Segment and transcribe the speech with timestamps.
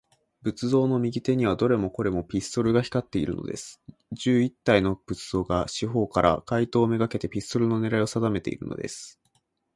[0.41, 3.79] 仏像の右手には、どれもこれも、ピストルが光っているのです。
[4.13, 9.19] 十一体の仏像が、四ほうから、怪盗めがけて、ピストルのねらいをさだめているのです。